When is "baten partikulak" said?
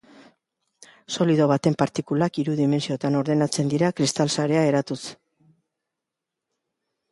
1.51-2.39